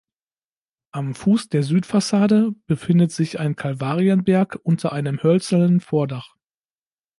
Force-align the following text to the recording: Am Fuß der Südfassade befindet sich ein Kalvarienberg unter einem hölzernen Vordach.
Am 0.91 1.13
Fuß 1.13 1.49
der 1.49 1.61
Südfassade 1.61 2.53
befindet 2.65 3.11
sich 3.11 3.39
ein 3.39 3.55
Kalvarienberg 3.55 4.59
unter 4.63 4.93
einem 4.93 5.21
hölzernen 5.21 5.79
Vordach. 5.79 6.33